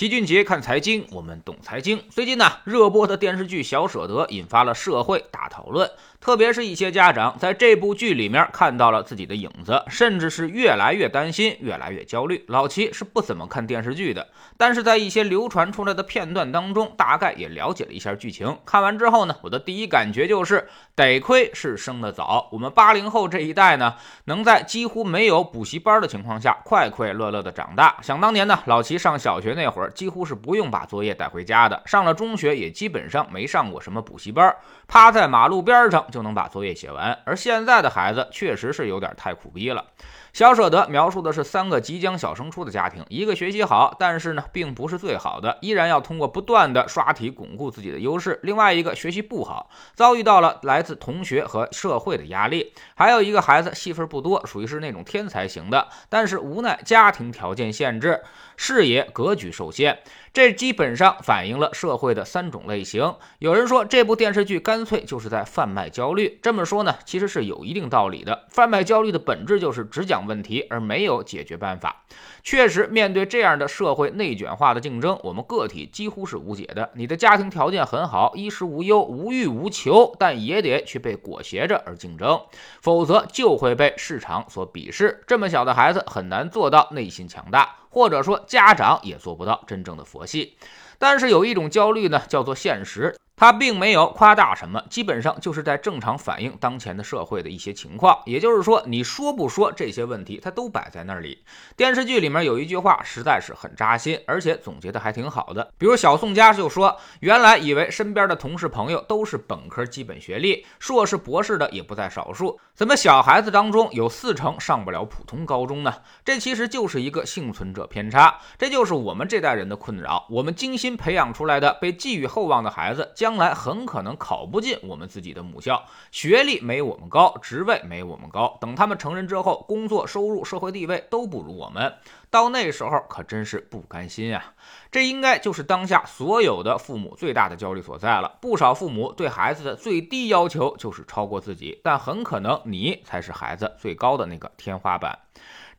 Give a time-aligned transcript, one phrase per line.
[0.00, 2.02] 齐俊杰看财经，我们懂财经。
[2.08, 12.42] 最近呢，热播的电视剧《小舍得》引发了社会大讨论，特别是一些家长在这部剧里面看到了自己的影子，甚至是越来越担心，越来越焦虑。
[12.48, 14.26] 老齐是不怎么看电视剧的，
[14.56, 18.56] 但是在一些流传出来的片段当中，大概也了解了一下剧情。
[18.64, 27.98] 看完之后呢，我的第一感觉就是，得亏是生得早，我们八零后这一代呢，能在几乎没有补习班的情况下，快快乐乐的长大。
[28.00, 29.89] 想当年呢，老齐上小学那会儿。
[29.90, 31.82] 几乎是不用把作业带回家的。
[31.86, 34.54] 上了中学也基本上没上过什么补习班，
[34.86, 37.18] 趴在马路边上就能把作业写完。
[37.24, 39.84] 而现在的孩子确实是有点太苦逼了。
[40.32, 58.22] 小舍得描述的是三个即将小升初的家庭，一个学习好，但是呢并不是最好的，依然要通过不断的刷题巩固自己的优势；另外一个学习不好，遭遇到了来自同学和社会的压力；还有一个孩子戏份不多，属于是那种天才型的，但是无奈家庭条件限制，
[58.56, 59.98] 视野格局受限。
[60.32, 63.16] 这基本上反映了社会的三种类型。
[63.40, 66.38] 有人说这部电视剧干脆就是在贩卖焦虑。
[66.40, 68.46] 这么说呢，其实是有一定道理的。
[68.48, 72.04] 贩卖焦虑的本质就是只讲问题而没有解决办法。
[72.42, 76.90] 确实，面对这样的社会内卷化的竞争，我们个体几乎是无解的。
[76.94, 82.40] 你的家庭条件很好，衣食无忧，无欲无求，但也得去被裹挟着而竞争，
[82.80, 85.22] 否则就会被市场所鄙视。
[85.26, 87.76] 这么小的孩子很难做到内心强大。
[87.92, 90.56] 或者说，家长也做不到真正的佛系。
[91.00, 93.16] 但是有一种焦虑呢，叫做现实。
[93.36, 98.20] 他并没有夸大什么，基本上就是在正常反映当前的社会的一些情况。
[98.26, 101.42] 也就是说，你说不说这些问题，它都摆在那里。
[101.74, 105.72] 电视剧里面有一句话实在是很扎心，而且总结的还挺好的。
[105.78, 115.94] 比如小宋家就说：“原来以为身边的同事朋友都是本科基本学历，硕士博士的也不在少数，怎么小孩子当中有四成上不了普通高中呢？
[116.22, 120.26] 这其实就是一个幸存者偏差，这就是我们这代人的困扰。
[120.28, 128.58] 我们精心培养出来的被寄予厚望的孩子将。”将来很可能考不进我们自己的母校，学历没我们高，职位没我们高。
[128.60, 131.94] 等他们成人之后，工作、收入、社会地位都不如我们，
[132.28, 134.54] 到那时候可真是不甘心啊！
[134.90, 138.36] 这应该就是当下所有的父母最大的焦虑所在了。
[138.40, 145.16] 不少父母对孩子的最低要求就是超过自己，但很可能你才是孩子最高的那个天花板。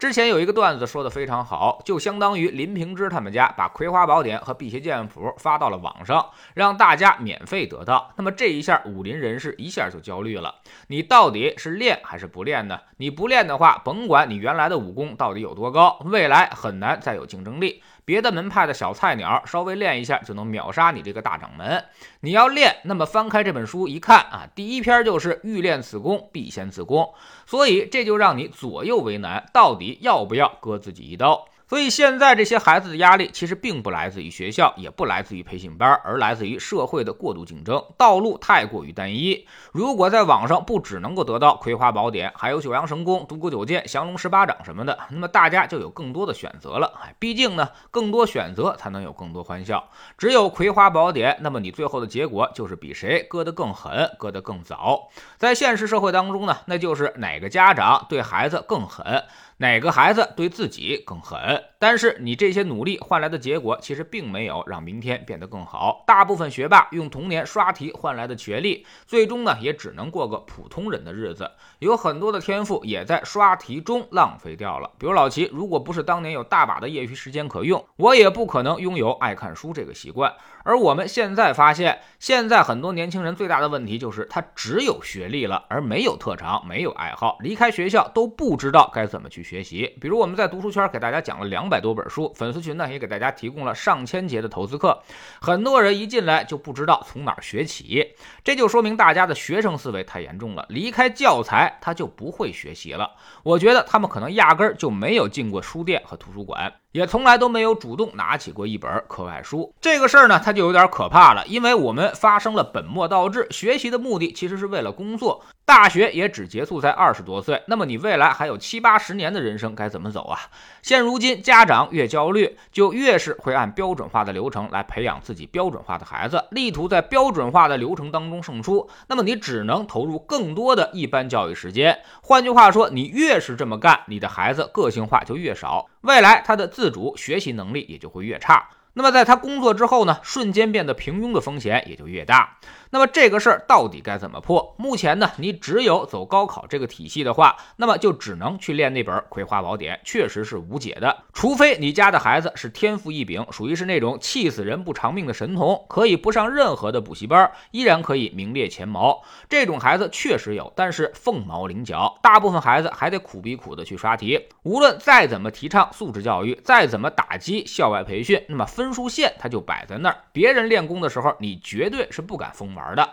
[0.02, 8.12] 之前有一个段子说的非常好，就相当于林平之他们家把《葵花宝典》和《辟邪剑谱》发到了网上，让大家免费得到。
[8.16, 10.56] 那么这一下，武林人士一下就焦虑了：
[10.88, 12.80] 你到底是练还是不练呢？
[12.98, 17.84] 你不练的话，甭管你原来的武功到底有多高，未来很难再有竞争力。
[18.12, 21.82] 别的门派的小菜鸟稍微练一下就能秒杀你这个大掌门。
[22.20, 27.14] 你要练，那么翻开这本书一看啊，第一篇就是欲练此功，必先自宫。
[27.46, 31.48] 所以这就让你左右为难，到底要不要割自己一刀？
[31.72, 39.48] 所以现在这些孩子的压力其实并不来自于学校，也不来自于培训班，而来自于社会的过度竞争，道路太过于单一。
[39.72, 46.92] 如果在网上不只能够得到《葵花宝典》，还有九阳神功、独孤九剑、降龙十八掌什么的，那么大家就有更多的选择了。
[47.02, 49.90] 哎，毕竟呢，更多选择才能有更多欢笑。
[50.18, 55.08] 只有《葵花宝典》，那么你最后的结果就是比谁割得更狠，割得更早。
[55.38, 59.24] 在现实社会当中呢，那就是哪个家长对孩子更狠。
[59.56, 61.61] 哪个孩子对自己更狠？
[61.80, 66.04] 但是你这些努力换来的结果，其实并没有让明天变得更好。
[66.06, 71.50] 大部分学霸用童年刷题换来的学历，最终呢也只能过个普通人的日子。
[71.80, 74.92] 有很多的天赋也在刷题中浪费掉了。
[75.00, 80.34] 比如老齐，如果不是当年有大把的业余时间可用，我也不可能拥有爱看书这个习惯。
[80.64, 89.98] 而我们现在发现，现在很多年轻人最大的问题就是他只有学历了，而没有特长，没有爱好，离开学校都不知道该怎么去学习。
[90.00, 95.04] 比如我们在读书圈给大家讲了两百多本书，粉丝群呢也给大家提供了上千节的投资课，
[95.40, 103.12] 很多人一进来就不知道从哪儿学起，这就说明大家的学生思维太严重了，离开教材他就不会学习了。
[103.44, 106.74] 我觉得他们可能压根儿就没有进过书店和图书馆。
[106.92, 115.44] 也从来都没有主动拿起过一本课外书，这个事儿呢，它就有点可怕了，因为我们发生了本末倒置，学习的目的其实是为了工作。
[115.64, 120.38] 大学也只结束在二十多岁，那么你未来还有七八十年的人生该怎么走啊？
[120.82, 128.90] 现如今家长越焦虑，就越是会按标准化的流程来培养自己标准化的孩子，力图在标准化的流程当中胜出。
[129.08, 131.98] 那么你只能投入更多的一般教育时间。
[132.22, 138.70] 换句话说，你越是这么干，你的孩子个性化就越少，未来他的自主学习能力也就会越差。
[138.94, 142.58] 那么在他工作之后呢，瞬间变得平庸的风险也就越大。
[142.94, 144.76] 那么这个事儿到底该怎么破？
[144.78, 151.24] 目前呢，你只有走高考这个体系的话，那么就只能去练那本《葵花宝典》，确实是无解的。
[151.32, 159.24] 除非你家的孩子是天赋异禀，属于是那种气死人不偿命的神童，可以不上任何的补习班，依然可以名列前茅。
[159.48, 162.20] 这种孩子确实有，但是凤毛麟角。
[162.22, 164.48] 大部分孩子还得苦逼苦的去刷题。
[164.64, 170.18] 无论再怎么提倡素质教育，再怎么打击校外培训，那么分数线它就摆在那儿。
[170.32, 172.72] 别人练功的时候，你绝对是不敢疯。
[172.74, 173.10] 玩的，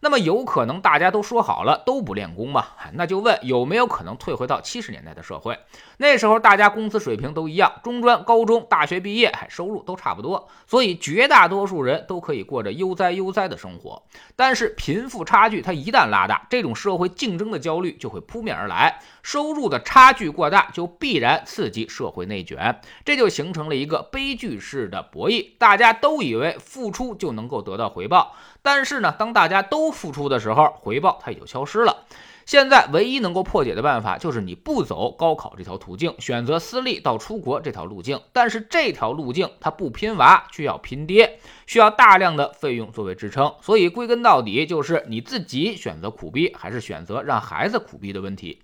[0.00, 2.66] 那么有可能大家都说好了都不练功吗？
[2.94, 5.58] 那就问有没有可能退回到七十年代的社会？
[5.98, 14.02] 那时候大家工资水平都一样，中专、高中、大学毕业，收入都差不多，所以绝大多数人都可以过着悠哉悠哉的生活。
[14.34, 25.50] 但是贫富差距它一旦拉大，这种社会竞争的焦虑就会扑面而来，收入的差距过大，就必然刺激社会内卷，这就形成了一个悲剧式的博弈。
[25.58, 32.04] 大家都以为付出就能够得到回报，但是呢，当大家都付出的时候，回报它也就消失了。
[32.46, 38.20] 现在唯一能够破解的办法，就是你不走高考这条途径，选择私立到出国这条路径。
[38.32, 43.54] 但是这条路径它不拼娃，却要拼爹，需要大量的费用作为支撑。
[43.60, 48.60] 所以归根到底，就是你自己选择苦逼，还是选择让孩子苦逼的问题。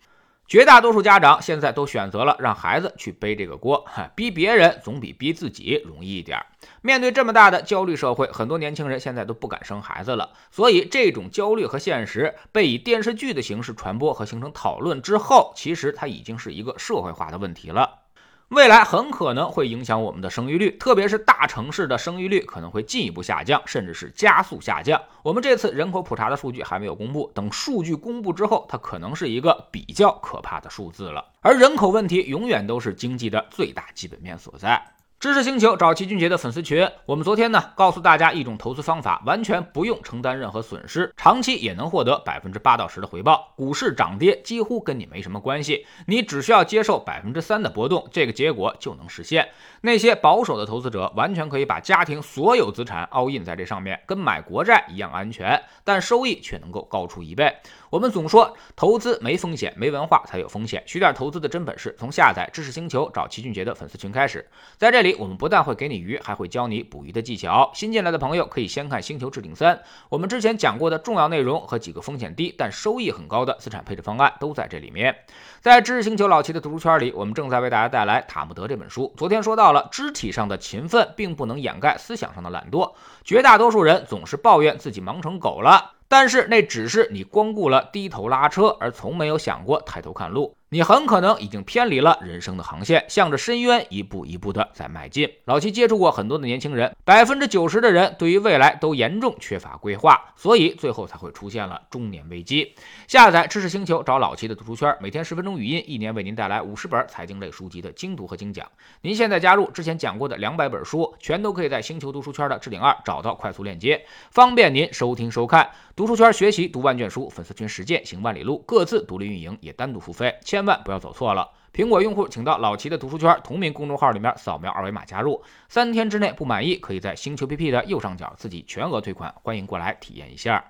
[0.49, 6.39] 绝大多数家长现在都选择了让孩子去背这个锅，哈 逼别人总比逼自己容易一点。
[6.83, 10.31] 面对这么大的焦虑社会，很多年轻人现在都不敢生孩子了。
[10.53, 18.06] 所以，这种焦虑和现实被以电视剧的形式传播和形成讨论之后，其实它已经是一个社会化的问题了。
[18.51, 25.03] 未来很可能会影响我们的生育率，特别是大城市的生育率可能会进一步下降，甚至是加速下降。
[25.25, 31.25] 我们这次人口普查的数据还没有公布，等数据公布之后，它可能是一个比较可怕的数字了。
[31.41, 34.81] 而人口问题永远都是经济的最大基本面所在。
[35.19, 43.55] 知识星球找齐俊杰的粉丝群，我们昨天呢告诉大家一种投资方法，完全不用承担任何损失，长期也能获得百分之八到十的回报。
[43.57, 49.49] 股市涨跌几乎跟你没什么关系，你只需要接受百分之三的波动，这个结果就能实现。
[49.81, 57.51] 那些保守的投资者完全可以把家庭所有资产 all in 在这上面，跟买国债一样安全，但收益却能够高出一倍。
[57.89, 60.83] 我们总说投资没风险，没文化才有风险。
[60.85, 64.47] 学点投资的真本事，从下载知识星球找齐俊杰的粉丝群开始。
[64.77, 67.71] 在这里，我们不但会给你鱼，还会教你捕鱼的技巧。
[67.75, 69.77] 新进来的朋友可以先看《星球置顶三》，
[70.09, 75.15] 我们之前讲过的重要内容和几个风险低但收益很高的资产配置方案都在这里面。
[75.61, 79.13] 在知识星球老齐的读书圈里，我们正在为大家带来《塔木德》这本书。
[79.17, 82.93] 昨天说到了，肢体上的勤奋并不能掩盖思想上的懒惰。
[83.25, 85.93] 绝大多数人总是抱怨自己忙成狗了。
[86.09, 90.57] 但是那只是你光顾了低头拉车，而从没有想过抬头看路。
[90.69, 95.31] 你很可能已经偏离了人生的航线，向着深渊一步一步的在迈进。
[95.45, 102.75] 老七接触过很多的年轻人，百分之九十的人对于未来都严重缺乏规划，所以最后才会出现了中年危机。
[103.07, 108.69] 下载知识星球，找老七的读书圈，每天十分钟语音，一年为您带来五十本财经类书籍的精读和精讲。
[109.03, 115.71] 您现在加入之前讲过的两百本书，全都可以在星球读书圈的置顶二找到快速链接，方便您收听收看。
[115.95, 120.35] 读书圈学习读万卷书，粉丝群实践行万里路，各自独立运营也单独付费。
[120.57, 121.47] 千万不要走错了！
[121.71, 130.65] 苹果用户请到老齐的读书圈同名公众号里面扫描二维码加入，三天之内不满意，可以在星球 PP 的右上角自己全额退款，欢迎过来体验一下。